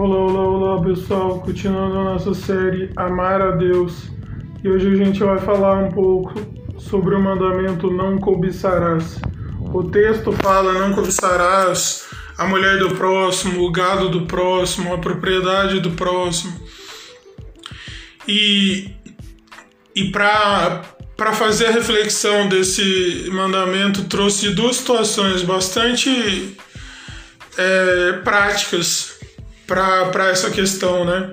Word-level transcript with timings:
Olá, 0.00 0.16
olá, 0.16 0.42
olá 0.42 0.84
pessoal, 0.84 1.40
continuando 1.40 1.98
a 1.98 2.04
nossa 2.04 2.32
série 2.32 2.88
Amar 2.94 3.42
a 3.42 3.50
Deus. 3.50 4.04
E 4.62 4.68
hoje 4.68 4.92
a 4.92 4.94
gente 4.94 5.18
vai 5.18 5.38
falar 5.38 5.74
um 5.74 5.90
pouco 5.90 6.34
sobre 6.78 7.16
o 7.16 7.20
mandamento 7.20 7.90
não 7.90 8.16
cobiçarás. 8.16 9.18
O 9.74 9.82
texto 9.90 10.30
fala 10.30 10.74
não 10.74 10.94
cobiçarás 10.94 12.06
a 12.38 12.46
mulher 12.46 12.78
do 12.78 12.94
próximo, 12.94 13.66
o 13.66 13.72
gado 13.72 14.08
do 14.08 14.24
próximo, 14.24 14.94
a 14.94 14.98
propriedade 14.98 15.80
do 15.80 15.90
próximo. 15.90 16.54
E, 18.28 18.92
e 19.96 20.12
para 20.12 21.32
fazer 21.32 21.66
a 21.66 21.72
reflexão 21.72 22.48
desse 22.48 23.28
mandamento, 23.32 24.04
trouxe 24.04 24.50
duas 24.50 24.76
situações 24.76 25.42
bastante 25.42 26.56
é, 27.56 28.12
práticas 28.22 29.17
para 29.68 30.30
essa 30.30 30.50
questão, 30.50 31.04
né? 31.04 31.30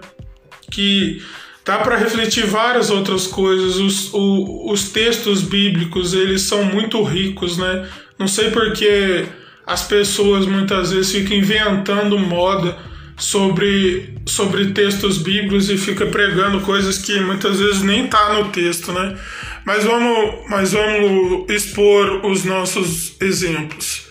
Que 0.70 1.23
dá 1.66 1.80
para 1.80 1.95
refletir 1.95 2.45
várias 2.45 2.89
outras 2.91 3.25
coisas. 3.25 3.77
Os, 3.77 4.13
o, 4.13 4.71
os 4.71 4.89
textos 4.89 5.41
bíblicos 5.41 6.13
eles 6.13 6.41
são 6.41 6.63
muito 6.66 7.02
ricos, 7.02 7.58
né? 7.58 7.89
Não 8.20 8.27
sei 8.27 8.52
porque 8.52 9.25
as 9.66 9.84
pessoas 9.84 10.45
muitas 10.45 10.91
vezes 10.91 11.11
ficam 11.11 11.38
inventando 11.38 12.20
moda 12.20 12.77
sobre, 13.17 14.13
sobre 14.25 14.73
textos 14.73 15.17
bíblicos 15.17 15.70
e 15.70 15.77
fica 15.77 16.05
pregando 16.05 16.59
coisas 16.61 16.97
que 16.97 17.20
muitas 17.22 17.59
vezes 17.59 17.81
nem 17.81 18.08
tá 18.08 18.33
no 18.33 18.49
texto, 18.49 18.91
né? 18.91 19.17
Mas 19.66 19.83
vamos, 19.86 20.49
mas 20.49 20.73
vamos 20.73 21.49
expor 21.49 22.25
os 22.25 22.44
nossos 22.44 23.20
exemplos. 23.22 24.05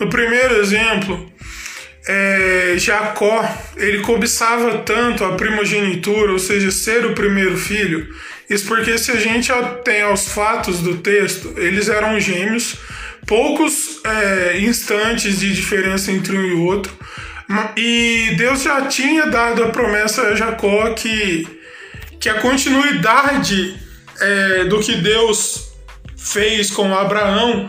No 0.00 0.08
primeiro 0.08 0.56
exemplo, 0.56 1.30
é, 2.06 2.74
Jacó 2.78 3.44
ele 3.76 4.00
cobiçava 4.00 4.78
tanto 4.78 5.24
a 5.24 5.34
primogenitura, 5.34 6.32
ou 6.32 6.38
seja, 6.38 6.70
ser 6.70 7.04
o 7.04 7.14
primeiro 7.14 7.56
filho. 7.56 8.06
Isso 8.48 8.66
porque 8.66 8.96
se 8.96 9.10
a 9.10 9.16
gente 9.16 9.50
tem 9.84 10.04
os 10.04 10.28
fatos 10.28 10.80
do 10.80 10.98
texto, 10.98 11.54
eles 11.56 11.88
eram 11.88 12.18
gêmeos, 12.20 12.76
poucos 13.26 14.00
é, 14.04 14.60
instantes 14.60 15.40
de 15.40 15.52
diferença 15.52 16.12
entre 16.12 16.36
um 16.36 16.44
e 16.44 16.54
outro. 16.54 16.92
E 17.76 18.34
Deus 18.36 18.62
já 18.62 18.86
tinha 18.86 19.26
dado 19.26 19.64
a 19.64 19.68
promessa 19.70 20.22
a 20.22 20.34
Jacó 20.34 20.90
que, 20.94 21.46
que 22.20 22.28
a 22.28 22.40
continuidade 22.40 23.76
é, 24.20 24.64
do 24.64 24.80
que 24.80 24.96
Deus 24.96 25.72
fez 26.16 26.70
com 26.70 26.94
Abraão 26.94 27.68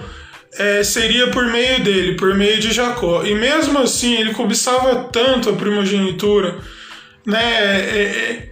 é, 0.58 0.84
seria 0.84 1.28
por 1.28 1.46
meio 1.52 1.84
dele, 1.84 2.16
por 2.16 2.36
meio 2.36 2.60
de 2.60 2.72
Jacó. 2.72 3.24
E 3.24 3.36
mesmo 3.36 3.80
assim, 3.80 4.16
ele 4.16 4.34
cobiçava 4.34 4.96
tanto 5.12 5.50
a 5.50 5.54
primogenitura, 5.54 6.60
né? 7.26 7.44
É, 7.44 8.02
é 8.02 8.50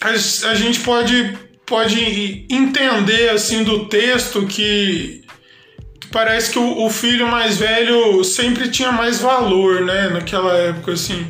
a, 0.00 0.10
a, 0.10 0.54
gente 0.54 0.80
pode, 0.80 1.36
pode 1.64 2.46
entender 2.50 3.30
assim 3.30 3.64
do 3.64 3.86
texto 3.86 4.46
que, 4.46 5.22
parece 6.12 6.50
que 6.50 6.58
o, 6.58 6.84
o, 6.84 6.90
filho 6.90 7.26
mais 7.26 7.56
velho 7.56 8.22
sempre 8.22 8.68
tinha 8.68 8.92
mais 8.92 9.20
valor, 9.20 9.82
né? 9.82 10.08
Naquela 10.08 10.54
época, 10.54 10.92
assim. 10.92 11.26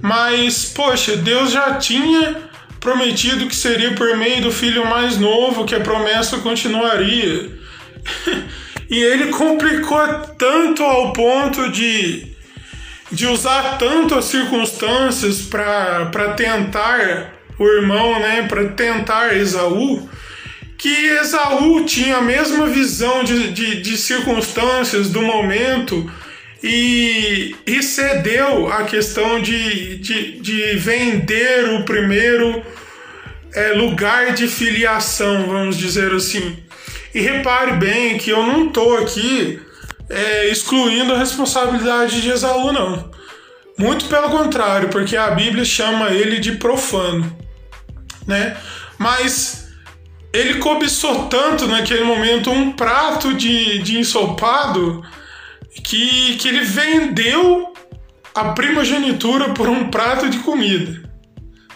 Mas, 0.00 0.64
poxa, 0.64 1.16
Deus 1.16 1.50
já 1.50 1.74
tinha 1.74 2.48
prometido 2.78 3.46
que 3.46 3.54
seria 3.54 3.92
por 3.92 4.16
meio 4.16 4.40
do 4.40 4.50
filho 4.50 4.86
mais 4.86 5.18
novo 5.18 5.66
que 5.66 5.74
a 5.74 5.80
promessa 5.80 6.38
continuaria. 6.38 7.50
e 8.90 8.98
ele 8.98 9.28
complicou 9.28 10.04
tanto 10.36 10.82
ao 10.82 11.12
ponto 11.12 11.70
de, 11.70 12.26
de 13.12 13.26
usar 13.28 13.78
tanto 13.78 14.16
as 14.16 14.24
circunstâncias 14.24 15.42
para 15.42 16.34
tentar 16.36 17.34
o 17.56 17.66
irmão, 17.68 18.18
né, 18.18 18.46
para 18.48 18.68
tentar 18.70 19.36
Esaú, 19.36 20.08
que 20.76 20.88
Esaú 20.88 21.84
tinha 21.84 22.16
a 22.16 22.22
mesma 22.22 22.66
visão 22.66 23.22
de, 23.22 23.52
de, 23.52 23.80
de 23.80 23.96
circunstâncias 23.96 25.10
do 25.10 25.22
momento 25.22 26.10
e, 26.62 27.54
e 27.66 27.82
cedeu 27.82 28.72
a 28.72 28.84
questão 28.84 29.40
de, 29.40 29.98
de, 29.98 30.40
de 30.40 30.76
vender 30.76 31.74
o 31.74 31.84
primeiro 31.84 32.62
é, 33.54 33.72
lugar 33.72 34.32
de 34.32 34.48
filiação, 34.48 35.46
vamos 35.46 35.76
dizer 35.76 36.12
assim. 36.12 36.56
E 37.14 37.20
repare 37.20 37.72
bem 37.72 38.18
que 38.18 38.30
eu 38.30 38.46
não 38.46 38.68
estou 38.68 38.96
aqui 38.98 39.60
é, 40.08 40.48
excluindo 40.48 41.14
a 41.14 41.18
responsabilidade 41.18 42.20
de 42.20 42.30
Esaú, 42.30 42.72
não. 42.72 43.10
Muito 43.78 44.06
pelo 44.06 44.28
contrário, 44.28 44.88
porque 44.88 45.16
a 45.16 45.30
Bíblia 45.30 45.64
chama 45.64 46.10
ele 46.10 46.38
de 46.38 46.52
profano, 46.52 47.36
né? 48.26 48.56
Mas 48.98 49.68
ele 50.32 50.58
cobiçou 50.58 51.26
tanto 51.28 51.66
naquele 51.66 52.04
momento 52.04 52.50
um 52.50 52.72
prato 52.72 53.34
de, 53.34 53.78
de 53.78 53.98
ensopado 53.98 55.02
que, 55.82 56.36
que 56.36 56.48
ele 56.48 56.60
vendeu 56.60 57.72
a 58.34 58.52
primogenitura 58.52 59.50
por 59.50 59.68
um 59.68 59.88
prato 59.90 60.28
de 60.28 60.38
comida. 60.38 61.08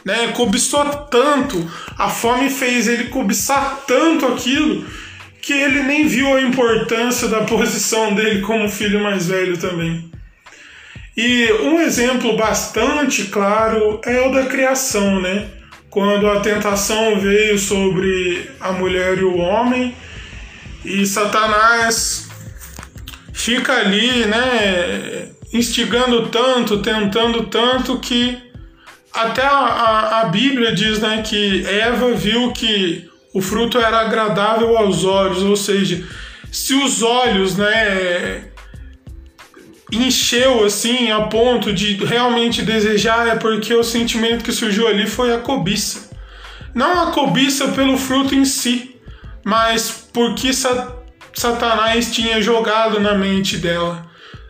Né? 0.05 0.29
Cobiçou 0.29 0.85
tanto, 1.11 1.69
a 1.97 2.11
fome 2.11 2.51
fez 2.51 2.87
ele 2.87 3.05
cobiçar 3.05 3.85
tanto 3.87 4.27
aquilo 4.27 4.87
que 5.45 5.53
ele 5.53 5.83
nem 5.83 6.07
viu 6.07 6.35
a 6.35 6.41
importância 6.41 7.29
da 7.29 7.43
posição 7.43 8.15
dele 8.15 8.41
como 8.41 8.67
filho 8.67 8.99
mais 8.99 9.27
velho 9.27 9.59
também. 9.59 10.11
E 11.15 11.53
um 11.61 11.79
exemplo 11.81 12.35
bastante 12.35 13.25
claro 13.25 14.01
é 14.07 14.27
o 14.27 14.33
da 14.33 14.47
criação, 14.47 15.21
né? 15.21 15.49
Quando 15.91 16.31
a 16.31 16.41
tentação 16.41 17.21
veio 17.21 17.59
sobre 17.59 18.51
a 18.59 18.73
mulher 18.73 19.19
e 19.19 19.25
o 19.25 19.37
homem, 19.37 19.95
e 20.83 21.05
Satanás 21.05 22.27
fica 23.35 23.75
ali, 23.75 24.25
né, 24.25 25.29
instigando 25.53 26.29
tanto, 26.29 26.81
tentando 26.81 27.45
tanto 27.45 27.99
que 28.01 28.39
até 29.13 29.43
a, 29.43 30.23
a, 30.23 30.25
Bíblia 30.25 30.75
diz, 30.75 31.01
né, 31.01 31.23
que 31.23 31.67
Eva 31.67 32.13
viu 32.15 32.51
que 32.53 33.09
o 33.35 33.43
fruto 33.43 33.79
era 33.79 34.01
agradável 34.01 34.79
aos 34.79 35.05
olhos, 35.05 35.43
ou 35.43 35.57
seja, 35.57 36.07
se 36.53 36.73
os 36.73 37.03
olhos, 37.03 37.57
né, 37.57 38.45
encheu 39.93 40.65
assim 40.65 41.11
a 41.11 41.23
ponto 41.23 41.73
de 41.73 41.97
realmente 42.05 42.63
desejar 42.63 43.27
é 43.27 43.35
porque 43.35 43.75
o 43.75 43.83
sentimento 43.83 44.45
que 44.45 44.53
surgiu 44.53 44.87
ali 44.87 45.07
foi 45.07 45.35
a 45.35 45.39
cobiça. 45.39 46.11
Não 46.73 47.03
a 47.03 47.11
cobiça 47.11 47.69
pelo 47.69 47.99
fruto 47.99 48.35
em 48.35 48.45
si, 48.45 48.97
mas 49.45 50.09
porque 50.13 50.51
Satanás 51.35 52.13
tinha 52.13 52.41
jogado 52.41 53.01
na 53.01 53.15
mente 53.15 53.57
dela. 53.57 54.07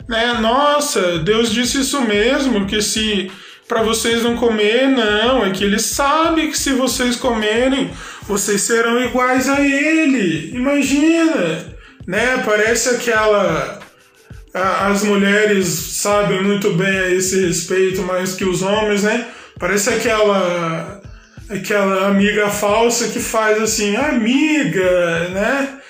Né? 0.06 0.34
Nossa, 0.34 1.18
Deus 1.18 1.50
disse 1.50 1.80
isso 1.80 2.00
mesmo, 2.02 2.66
que 2.66 2.80
se 2.82 3.30
para 3.66 3.82
vocês 3.82 4.22
não 4.22 4.36
comer, 4.36 4.88
não, 4.88 5.44
é 5.44 5.50
que 5.50 5.64
ele 5.64 5.78
sabe 5.78 6.48
que 6.48 6.58
se 6.58 6.72
vocês 6.72 7.16
comerem, 7.16 7.90
vocês 8.26 8.62
serão 8.62 9.02
iguais 9.02 9.48
a 9.48 9.60
ele. 9.60 10.54
Imagina, 10.54 11.74
né? 12.06 12.42
Parece 12.44 12.90
aquela 12.90 13.80
as 14.52 15.02
mulheres 15.02 15.66
sabem 15.66 16.40
muito 16.40 16.74
bem 16.74 16.96
a 16.96 17.10
esse 17.10 17.44
respeito 17.44 18.02
mais 18.02 18.34
que 18.34 18.44
os 18.44 18.62
homens, 18.62 19.02
né? 19.02 19.26
Parece 19.58 19.90
aquela 19.90 21.02
aquela 21.50 22.06
amiga 22.08 22.48
falsa 22.48 23.08
que 23.08 23.18
faz 23.18 23.60
assim, 23.60 23.96
amiga, 23.96 25.28
né? 25.30 25.80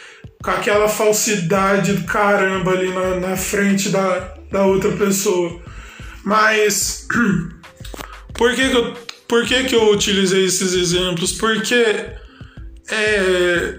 com 0.44 0.50
aquela 0.50 0.88
falsidade 0.88 1.94
do 1.94 2.04
caramba 2.04 2.72
ali 2.72 2.92
na, 2.92 3.16
na 3.16 3.36
frente 3.36 3.88
da, 3.88 4.34
da 4.52 4.66
outra 4.66 4.92
pessoa. 4.92 5.58
Mas 6.22 7.08
por 8.34 8.54
que, 8.54 8.68
que, 8.68 8.76
eu, 8.76 8.94
por 9.26 9.46
que, 9.46 9.64
que 9.64 9.74
eu 9.74 9.90
utilizei 9.90 10.44
esses 10.44 10.74
exemplos? 10.74 11.32
Porque 11.32 11.82
é, 12.90 13.78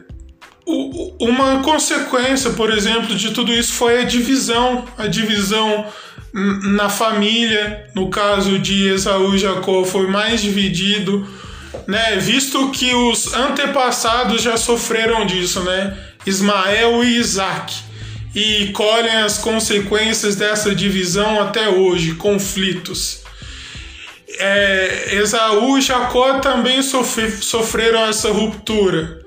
uma 1.19 1.61
consequência, 1.61 2.51
por 2.51 2.71
exemplo, 2.71 3.15
de 3.15 3.31
tudo 3.31 3.53
isso 3.53 3.73
foi 3.73 4.01
a 4.01 4.03
divisão, 4.03 4.85
a 4.97 5.07
divisão 5.07 5.85
na 6.33 6.89
família, 6.89 7.87
no 7.95 8.09
caso 8.09 8.59
de 8.59 8.89
Esaú 8.89 9.35
e 9.35 9.37
Jacó 9.37 9.85
foi 9.85 10.07
mais 10.07 10.41
dividido, 10.41 11.25
né? 11.87 12.17
Visto 12.17 12.71
que 12.71 12.93
os 12.93 13.33
antepassados 13.33 14.41
já 14.41 14.57
sofreram 14.57 15.25
disso, 15.25 15.61
né? 15.61 15.97
Ismael 16.25 17.03
e 17.03 17.17
Isaac, 17.17 17.73
e 18.33 18.67
colhem 18.73 19.17
as 19.17 19.37
consequências 19.37 20.35
dessa 20.35 20.75
divisão 20.75 21.39
até 21.39 21.69
hoje, 21.69 22.15
conflitos. 22.15 23.24
É, 24.37 25.15
Esaú 25.15 25.77
e 25.77 25.81
Jacó 25.81 26.39
também 26.39 26.81
sofre, 26.81 27.31
sofreram 27.31 28.05
essa 28.05 28.31
ruptura. 28.31 29.21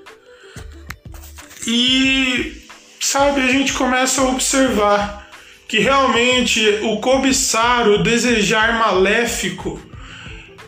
E, 1.67 2.63
sabe, 3.01 3.43
a 3.43 3.49
gente 3.49 3.73
começa 3.73 4.21
a 4.21 4.29
observar 4.29 5.29
que 5.69 5.79
realmente 5.79 6.61
o 6.83 6.99
cobiçar, 6.99 7.87
o 7.89 8.03
desejar 8.03 8.79
maléfico, 8.79 9.81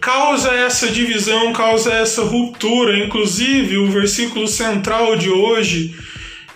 causa 0.01 0.51
essa 0.51 0.89
divisão, 0.89 1.53
causa 1.53 1.93
essa 1.93 2.23
ruptura. 2.23 2.99
Inclusive, 2.99 3.79
o 3.79 3.91
versículo 3.91 4.47
central 4.47 5.17
de 5.17 5.31
hoje, 5.31 5.95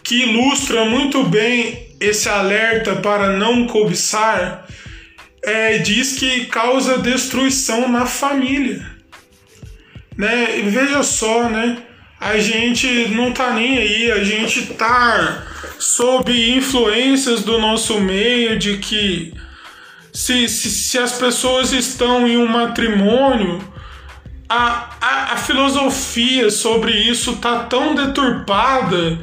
que 0.03 0.23
ilustra 0.23 0.85
muito 0.85 1.25
bem 1.25 1.89
esse 2.01 2.29
alerta 2.29 2.97
para 2.97 3.37
não 3.39 3.67
cobiçar, 3.67 4.67
é, 5.45 5.79
diz 5.79 6.19
que 6.19 6.47
causa 6.47 6.99
destruição 6.99 7.89
na 7.89 8.07
família. 8.07 8.85
Né? 10.17 10.59
E 10.59 10.63
veja 10.63 11.03
só, 11.03 11.49
né? 11.49 11.79
A 12.21 12.39
gente 12.39 13.09
não 13.09 13.33
tá 13.33 13.53
nem 13.53 13.77
aí, 13.77 14.11
a 14.11 14.25
gente 14.25 14.67
tá 14.75 15.47
sob 15.79 16.33
influências 16.57 17.43
do 17.43 17.59
nosso 17.59 18.01
meio 18.01 18.59
de 18.59 18.79
que 18.79 19.35
se, 20.13 20.49
se, 20.49 20.71
se 20.71 20.99
as 20.99 21.13
pessoas 21.19 21.73
estão 21.73 22.27
em 22.27 22.37
um 22.37 22.47
matrimônio, 22.47 23.61
a, 24.49 24.97
a, 25.01 25.33
a 25.33 25.37
filosofia 25.37 26.51
sobre 26.51 26.93
isso 26.93 27.37
tá 27.37 27.65
tão 27.65 27.95
deturpada 27.95 29.19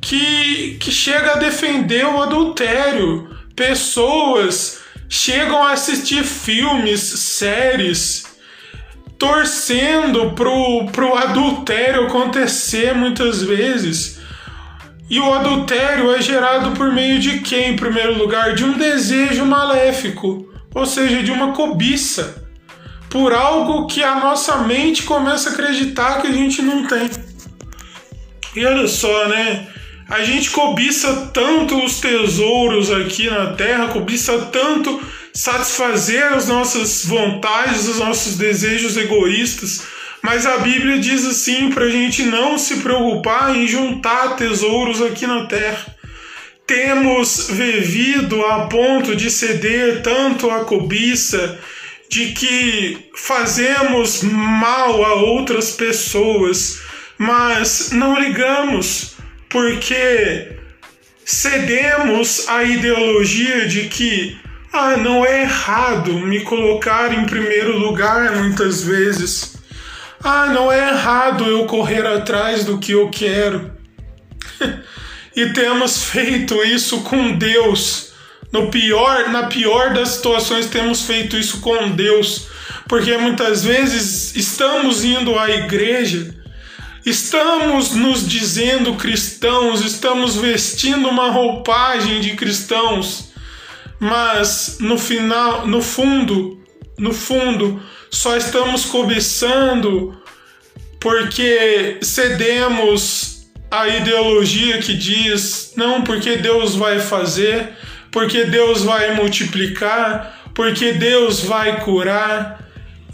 que, 0.00 0.78
que 0.80 0.90
chega 0.90 1.32
a 1.32 1.38
defender 1.38 2.06
o 2.06 2.22
adultério. 2.22 3.30
Pessoas 3.54 4.81
chegam 5.12 5.62
a 5.62 5.72
assistir 5.72 6.24
filmes, 6.24 7.00
séries, 7.00 8.24
torcendo 9.18 10.30
pro, 10.30 10.86
pro 10.86 11.14
adultério 11.14 12.06
acontecer 12.06 12.94
muitas 12.94 13.42
vezes. 13.42 14.18
E 15.10 15.20
o 15.20 15.34
adultério 15.34 16.14
é 16.14 16.22
gerado 16.22 16.70
por 16.70 16.90
meio 16.94 17.18
de 17.18 17.40
quem, 17.40 17.74
em 17.74 17.76
primeiro 17.76 18.16
lugar? 18.16 18.54
De 18.54 18.64
um 18.64 18.72
desejo 18.72 19.44
maléfico, 19.44 20.50
ou 20.74 20.86
seja, 20.86 21.22
de 21.22 21.30
uma 21.30 21.52
cobiça, 21.52 22.48
por 23.10 23.34
algo 23.34 23.86
que 23.86 24.02
a 24.02 24.14
nossa 24.14 24.60
mente 24.60 25.02
começa 25.02 25.50
a 25.50 25.52
acreditar 25.52 26.22
que 26.22 26.28
a 26.28 26.32
gente 26.32 26.62
não 26.62 26.86
tem. 26.86 27.10
E 28.56 28.64
olha 28.64 28.88
só, 28.88 29.28
né? 29.28 29.68
A 30.12 30.24
gente 30.24 30.50
cobiça 30.50 31.30
tanto 31.32 31.82
os 31.82 31.98
tesouros 31.98 32.90
aqui 32.92 33.30
na 33.30 33.54
terra, 33.54 33.88
cobiça 33.88 34.38
tanto 34.52 35.02
satisfazer 35.32 36.34
as 36.34 36.48
nossas 36.48 37.06
vontades, 37.06 37.88
os 37.88 37.98
nossos 37.98 38.36
desejos 38.36 38.98
egoístas, 38.98 39.84
mas 40.20 40.44
a 40.44 40.58
Bíblia 40.58 40.98
diz 40.98 41.24
assim 41.24 41.70
para 41.70 41.86
a 41.86 41.88
gente 41.88 42.24
não 42.24 42.58
se 42.58 42.80
preocupar 42.80 43.56
em 43.56 43.66
juntar 43.66 44.36
tesouros 44.36 45.00
aqui 45.00 45.26
na 45.26 45.46
terra. 45.46 45.96
Temos 46.66 47.48
vivido 47.48 48.44
a 48.44 48.66
ponto 48.66 49.16
de 49.16 49.30
ceder 49.30 50.02
tanto 50.02 50.50
à 50.50 50.66
cobiça, 50.66 51.58
de 52.10 52.32
que 52.32 53.08
fazemos 53.16 54.22
mal 54.22 55.02
a 55.06 55.14
outras 55.14 55.70
pessoas, 55.70 56.82
mas 57.16 57.92
não 57.92 58.20
ligamos 58.20 59.11
porque 59.52 60.56
cedemos 61.24 62.48
à 62.48 62.64
ideologia 62.64 63.68
de 63.68 63.82
que 63.82 64.40
ah, 64.72 64.96
não 64.96 65.24
é 65.26 65.42
errado 65.42 66.14
me 66.14 66.40
colocar 66.40 67.12
em 67.12 67.26
primeiro 67.26 67.78
lugar 67.78 68.34
muitas 68.36 68.82
vezes. 68.82 69.56
Ah, 70.24 70.46
não 70.46 70.72
é 70.72 70.88
errado 70.88 71.44
eu 71.44 71.66
correr 71.66 72.06
atrás 72.06 72.64
do 72.64 72.78
que 72.78 72.92
eu 72.92 73.10
quero. 73.10 73.70
e 75.36 75.46
temos 75.52 76.04
feito 76.04 76.64
isso 76.64 77.02
com 77.02 77.32
Deus. 77.32 78.12
No 78.50 78.70
pior, 78.70 79.28
na 79.28 79.44
pior 79.44 79.92
das 79.92 80.10
situações 80.10 80.66
temos 80.66 81.02
feito 81.02 81.36
isso 81.36 81.60
com 81.60 81.90
Deus, 81.90 82.48
porque 82.88 83.16
muitas 83.18 83.64
vezes 83.64 84.34
estamos 84.34 85.04
indo 85.04 85.38
à 85.38 85.50
igreja 85.50 86.41
Estamos 87.04 87.96
nos 87.96 88.28
dizendo 88.28 88.94
cristãos, 88.94 89.84
estamos 89.84 90.36
vestindo 90.36 91.08
uma 91.08 91.30
roupagem 91.30 92.20
de 92.20 92.36
cristãos, 92.36 93.32
mas 93.98 94.76
no 94.78 94.96
final, 94.96 95.66
no 95.66 95.82
fundo, 95.82 96.62
no 96.96 97.12
fundo, 97.12 97.82
só 98.08 98.36
estamos 98.36 98.84
cobiçando 98.84 100.16
porque 101.00 101.98
cedemos 102.02 103.48
à 103.68 103.88
ideologia 103.88 104.78
que 104.78 104.94
diz 104.94 105.72
não 105.76 106.02
porque 106.02 106.36
Deus 106.36 106.76
vai 106.76 107.00
fazer, 107.00 107.76
porque 108.12 108.44
Deus 108.44 108.82
vai 108.82 109.16
multiplicar, 109.16 110.52
porque 110.54 110.92
Deus 110.92 111.40
vai 111.40 111.80
curar, 111.80 112.61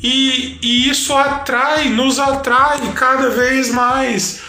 e, 0.03 0.59
e 0.63 0.89
isso 0.89 1.15
atrai, 1.15 1.89
nos 1.89 2.19
atrai 2.19 2.81
cada 2.95 3.31
vez 3.31 3.71
mais. 3.71 4.41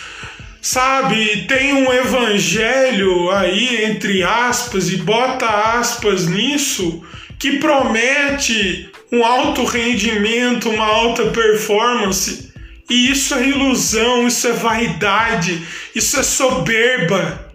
Sabe, 0.61 1.45
tem 1.47 1.73
um 1.73 1.91
evangelho 1.91 3.31
aí, 3.31 3.85
entre 3.85 4.23
aspas, 4.23 4.89
e 4.89 4.97
bota 4.97 5.47
aspas 5.47 6.27
nisso, 6.27 7.03
que 7.39 7.57
promete 7.59 8.89
um 9.11 9.25
alto 9.25 9.63
rendimento, 9.63 10.69
uma 10.69 10.85
alta 10.85 11.27
performance. 11.27 12.53
E 12.89 13.11
isso 13.11 13.33
é 13.35 13.47
ilusão, 13.47 14.27
isso 14.27 14.47
é 14.47 14.51
vaidade, 14.51 15.61
isso 15.95 16.19
é 16.19 16.23
soberba. 16.23 17.51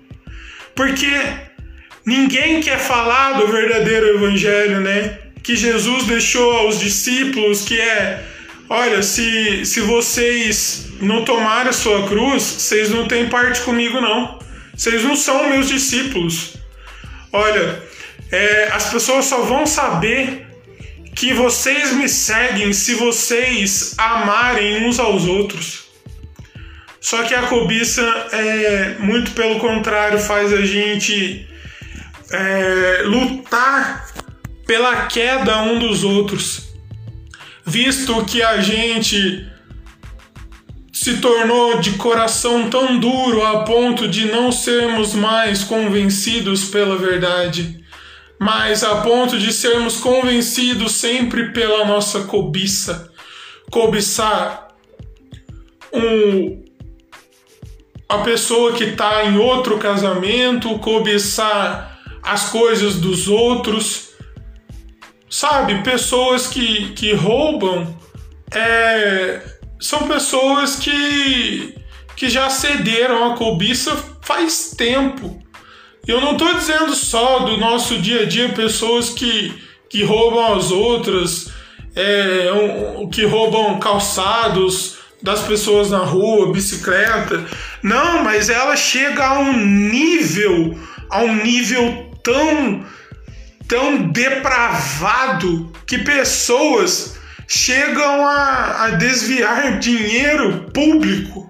Porque 0.74 1.12
ninguém 2.06 2.60
quer 2.60 2.78
falar 2.78 3.32
do 3.32 3.48
verdadeiro 3.48 4.16
evangelho, 4.16 4.80
né? 4.80 5.18
Que 5.44 5.54
Jesus 5.54 6.04
deixou 6.04 6.56
aos 6.56 6.80
discípulos, 6.80 7.62
que 7.62 7.78
é: 7.78 8.24
olha, 8.68 9.02
se, 9.02 9.64
se 9.66 9.80
vocês 9.80 10.86
não 11.00 11.24
tomarem 11.24 11.68
a 11.68 11.72
sua 11.72 12.08
cruz, 12.08 12.42
vocês 12.42 12.90
não 12.90 13.06
têm 13.06 13.28
parte 13.28 13.60
comigo, 13.60 14.00
não. 14.00 14.38
Vocês 14.74 15.04
não 15.04 15.14
são 15.14 15.50
meus 15.50 15.68
discípulos. 15.68 16.54
Olha, 17.30 17.82
é, 18.32 18.70
as 18.72 18.90
pessoas 18.90 19.26
só 19.26 19.42
vão 19.42 19.66
saber 19.66 20.46
que 21.14 21.32
vocês 21.32 21.92
me 21.92 22.08
seguem 22.08 22.72
se 22.72 22.94
vocês 22.94 23.94
amarem 23.98 24.88
uns 24.88 24.98
aos 24.98 25.26
outros. 25.26 25.84
Só 27.00 27.22
que 27.22 27.34
a 27.34 27.42
cobiça, 27.42 28.02
é, 28.32 28.96
muito 28.98 29.32
pelo 29.32 29.60
contrário, 29.60 30.18
faz 30.18 30.52
a 30.52 30.62
gente 30.62 31.46
é, 32.32 33.02
lutar 33.04 34.06
pela 34.66 35.06
queda 35.06 35.62
um 35.62 35.78
dos 35.78 36.04
outros, 36.04 36.74
visto 37.64 38.24
que 38.24 38.42
a 38.42 38.60
gente 38.60 39.46
se 40.92 41.18
tornou 41.18 41.80
de 41.80 41.92
coração 41.92 42.70
tão 42.70 42.98
duro 42.98 43.44
a 43.44 43.64
ponto 43.64 44.08
de 44.08 44.26
não 44.26 44.50
sermos 44.50 45.12
mais 45.14 45.62
convencidos 45.64 46.64
pela 46.64 46.96
verdade, 46.96 47.84
mas 48.38 48.82
a 48.82 49.02
ponto 49.02 49.38
de 49.38 49.52
sermos 49.52 49.96
convencidos 49.96 50.92
sempre 50.92 51.52
pela 51.52 51.84
nossa 51.84 52.20
cobiça. 52.24 53.10
Cobiçar 53.70 54.68
um, 55.92 56.62
a 58.08 58.18
pessoa 58.18 58.72
que 58.72 58.84
está 58.84 59.24
em 59.24 59.36
outro 59.36 59.78
casamento, 59.78 60.78
cobiçar 60.78 62.00
as 62.22 62.50
coisas 62.50 62.96
dos 62.96 63.28
outros 63.28 64.03
Sabe, 65.36 65.82
pessoas 65.82 66.46
que, 66.46 66.92
que 66.92 67.12
roubam 67.12 67.92
é, 68.52 69.40
são 69.80 70.06
pessoas 70.06 70.76
que, 70.76 71.74
que 72.14 72.28
já 72.28 72.48
cederam 72.48 73.32
a 73.32 73.36
cobiça 73.36 73.96
faz 74.22 74.76
tempo. 74.78 75.42
Eu 76.06 76.20
não 76.20 76.34
estou 76.34 76.54
dizendo 76.54 76.94
só 76.94 77.40
do 77.40 77.56
nosso 77.56 77.98
dia 77.98 78.22
a 78.22 78.26
dia 78.26 78.50
pessoas 78.50 79.10
que, 79.10 79.60
que 79.90 80.04
roubam 80.04 80.54
as 80.54 80.70
outras, 80.70 81.50
é, 81.96 82.52
um, 82.52 83.10
que 83.10 83.24
roubam 83.26 83.80
calçados 83.80 84.98
das 85.20 85.40
pessoas 85.40 85.90
na 85.90 86.04
rua, 86.04 86.52
bicicleta. 86.52 87.44
Não, 87.82 88.22
mas 88.22 88.48
ela 88.48 88.76
chega 88.76 89.26
a 89.26 89.40
um 89.40 89.66
nível, 89.66 90.78
a 91.10 91.22
um 91.22 91.34
nível 91.42 92.08
tão 92.22 92.86
tão 93.68 94.08
depravado 94.08 95.72
que 95.86 95.98
pessoas 95.98 97.16
chegam 97.46 98.26
a, 98.26 98.84
a 98.84 98.90
desviar 98.90 99.78
dinheiro 99.78 100.70
público, 100.72 101.48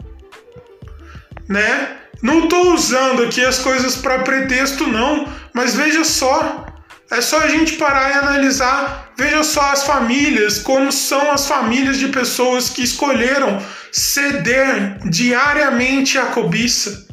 né? 1.49 1.99
Não 2.23 2.45
estou 2.45 2.73
usando 2.73 3.23
aqui 3.23 3.45
as 3.45 3.59
coisas 3.59 3.97
para 3.97 4.21
pretexto, 4.21 4.87
não, 4.87 5.29
mas 5.53 5.75
veja 5.75 6.05
só. 6.05 6.67
É 7.11 7.21
só 7.21 7.39
a 7.41 7.49
gente 7.49 7.75
parar 7.75 8.11
e 8.11 8.13
analisar. 8.15 9.13
Veja 9.17 9.45
só 9.45 9.71
as 9.71 9.85
famílias, 9.85 10.59
como 10.59 10.91
são 10.91 11.31
as 11.31 11.47
famílias 11.47 11.99
de 11.99 12.09
pessoas 12.09 12.71
que 12.71 12.83
escolheram 12.83 13.63
ceder 13.93 14.99
diariamente 15.09 16.19
à 16.19 16.27
cobiça. 16.27 17.04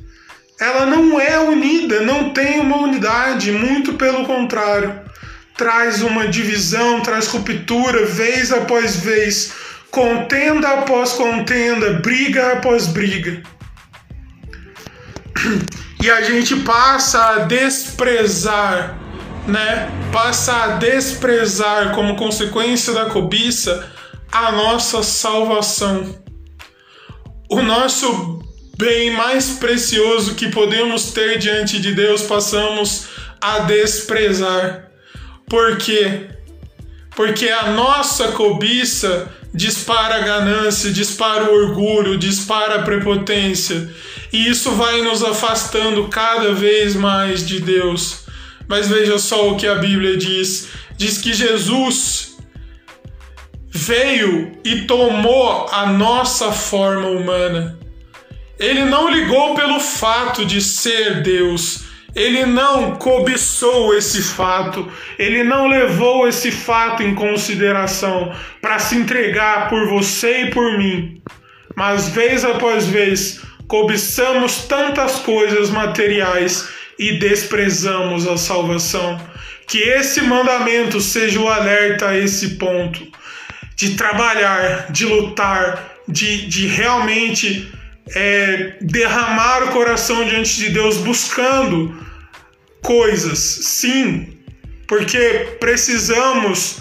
Ela 0.61 0.85
não 0.85 1.19
é 1.19 1.39
unida, 1.39 2.01
não 2.01 2.29
tem 2.29 2.59
uma 2.59 2.77
unidade, 2.77 3.51
muito 3.51 3.93
pelo 3.93 4.27
contrário. 4.27 5.01
Traz 5.57 6.03
uma 6.03 6.27
divisão, 6.27 7.01
traz 7.01 7.25
ruptura, 7.27 8.05
vez 8.05 8.51
após 8.51 8.95
vez, 8.97 9.53
contenda 9.89 10.69
após 10.69 11.13
contenda, 11.13 11.93
briga 11.93 12.53
após 12.53 12.85
briga. 12.85 13.41
E 15.99 16.11
a 16.11 16.21
gente 16.21 16.55
passa 16.57 17.25
a 17.25 17.37
desprezar, 17.39 18.99
né? 19.47 19.89
Passa 20.13 20.53
a 20.53 20.67
desprezar 20.77 21.95
como 21.95 22.15
consequência 22.15 22.93
da 22.93 23.05
cobiça 23.05 23.91
a 24.31 24.51
nossa 24.51 25.01
salvação. 25.01 26.23
O 27.49 27.63
nosso 27.63 28.40
bem 28.81 29.11
mais 29.11 29.51
precioso 29.59 30.33
que 30.33 30.49
podemos 30.49 31.11
ter 31.11 31.37
diante 31.37 31.79
de 31.79 31.93
Deus, 31.93 32.23
passamos 32.23 33.05
a 33.39 33.59
desprezar. 33.59 34.89
Por 35.47 35.77
quê? 35.77 36.29
Porque 37.15 37.47
a 37.49 37.69
nossa 37.73 38.29
cobiça 38.29 39.31
dispara 39.53 40.15
a 40.15 40.19
ganância, 40.21 40.91
dispara 40.91 41.43
o 41.43 41.53
orgulho, 41.53 42.17
dispara 42.17 42.75
a 42.75 42.81
prepotência. 42.81 43.87
E 44.33 44.49
isso 44.49 44.71
vai 44.71 45.01
nos 45.01 45.23
afastando 45.23 46.07
cada 46.07 46.51
vez 46.51 46.95
mais 46.95 47.45
de 47.45 47.59
Deus. 47.59 48.25
Mas 48.67 48.87
veja 48.87 49.19
só 49.19 49.51
o 49.51 49.57
que 49.57 49.67
a 49.67 49.75
Bíblia 49.75 50.17
diz: 50.17 50.69
diz 50.97 51.19
que 51.19 51.33
Jesus 51.33 52.35
veio 53.69 54.57
e 54.65 54.87
tomou 54.87 55.67
a 55.71 55.85
nossa 55.85 56.51
forma 56.51 57.09
humana. 57.09 57.80
Ele 58.61 58.85
não 58.85 59.09
ligou 59.09 59.55
pelo 59.55 59.79
fato 59.79 60.45
de 60.45 60.61
ser 60.61 61.23
Deus. 61.23 61.85
Ele 62.13 62.45
não 62.45 62.95
cobiçou 62.95 63.97
esse 63.97 64.21
fato, 64.21 64.87
ele 65.17 65.43
não 65.43 65.67
levou 65.67 66.27
esse 66.27 66.51
fato 66.51 67.01
em 67.01 67.15
consideração 67.15 68.31
para 68.61 68.77
se 68.77 68.95
entregar 68.95 69.67
por 69.67 69.87
você 69.87 70.43
e 70.43 70.51
por 70.51 70.77
mim. 70.77 71.23
Mas 71.75 72.09
vez 72.09 72.45
após 72.45 72.85
vez, 72.85 73.41
cobiçamos 73.67 74.65
tantas 74.65 75.15
coisas 75.15 75.71
materiais 75.71 76.69
e 76.99 77.17
desprezamos 77.17 78.27
a 78.27 78.37
salvação. 78.37 79.19
Que 79.67 79.79
esse 79.79 80.21
mandamento 80.21 81.01
seja 81.01 81.39
o 81.39 81.49
alerta 81.49 82.09
a 82.09 82.17
esse 82.17 82.57
ponto 82.57 83.07
de 83.75 83.95
trabalhar, 83.95 84.91
de 84.91 85.05
lutar, 85.05 85.95
de, 86.07 86.45
de 86.45 86.67
realmente 86.67 87.80
é, 88.09 88.73
derramar 88.81 89.63
o 89.63 89.71
coração 89.71 90.25
diante 90.25 90.55
de 90.57 90.69
Deus 90.69 90.97
buscando 90.97 91.95
coisas, 92.81 93.39
sim, 93.39 94.37
porque 94.87 95.55
precisamos 95.59 96.77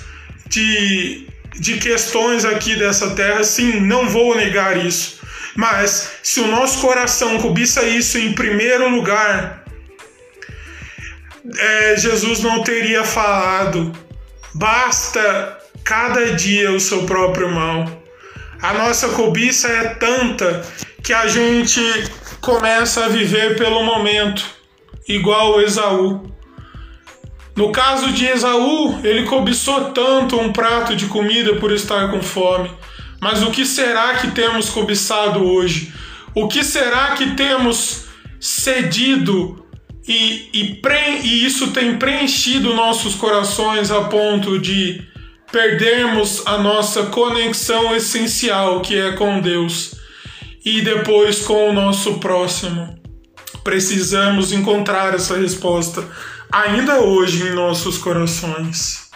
de, 0.48 1.28
de 1.58 1.76
questões 1.78 2.44
aqui 2.44 2.74
dessa 2.76 3.10
terra, 3.10 3.44
sim, 3.44 3.80
não 3.80 4.08
vou 4.08 4.34
negar 4.34 4.84
isso. 4.84 5.20
Mas 5.54 6.12
se 6.22 6.40
o 6.40 6.46
nosso 6.46 6.80
coração 6.80 7.38
cobiça 7.38 7.82
isso 7.82 8.18
em 8.18 8.32
primeiro 8.32 8.88
lugar, 8.88 9.64
é, 11.58 11.96
Jesus 11.96 12.40
não 12.40 12.62
teria 12.62 13.04
falado, 13.04 13.92
basta 14.54 15.58
cada 15.84 16.32
dia 16.32 16.72
o 16.72 16.80
seu 16.80 17.04
próprio 17.04 17.50
mal. 17.50 17.99
A 18.62 18.74
nossa 18.74 19.08
cobiça 19.10 19.68
é 19.68 19.94
tanta 19.94 20.66
que 21.02 21.14
a 21.14 21.26
gente 21.26 21.80
começa 22.40 23.06
a 23.06 23.08
viver 23.08 23.56
pelo 23.56 23.82
momento, 23.82 24.44
igual 25.08 25.62
Esaú. 25.62 26.30
No 27.56 27.72
caso 27.72 28.12
de 28.12 28.26
Esaú, 28.26 29.00
ele 29.02 29.24
cobiçou 29.24 29.92
tanto 29.92 30.38
um 30.38 30.52
prato 30.52 30.94
de 30.94 31.06
comida 31.06 31.56
por 31.56 31.72
estar 31.72 32.10
com 32.10 32.22
fome. 32.22 32.70
Mas 33.20 33.42
o 33.42 33.50
que 33.50 33.64
será 33.64 34.14
que 34.16 34.30
temos 34.30 34.68
cobiçado 34.68 35.42
hoje? 35.42 35.92
O 36.34 36.46
que 36.46 36.62
será 36.62 37.12
que 37.12 37.34
temos 37.34 38.06
cedido 38.38 39.66
e, 40.06 40.50
e, 40.52 40.82
e 41.22 41.46
isso 41.46 41.72
tem 41.72 41.96
preenchido 41.96 42.74
nossos 42.74 43.14
corações 43.14 43.90
a 43.90 44.02
ponto 44.04 44.58
de 44.58 45.02
perdermos 45.50 46.42
a 46.46 46.58
nossa 46.58 47.04
conexão 47.06 47.94
essencial 47.94 48.80
que 48.80 48.98
é 48.98 49.12
com 49.12 49.40
Deus? 49.40 50.00
e 50.64 50.82
depois 50.82 51.40
com 51.42 51.70
o 51.70 51.72
nosso 51.72 52.18
próximo. 52.18 52.98
Precisamos 53.64 54.52
encontrar 54.52 55.14
essa 55.14 55.36
resposta 55.36 56.06
ainda 56.50 57.00
hoje 57.00 57.46
em 57.46 57.54
nossos 57.54 57.98
corações. 57.98 59.09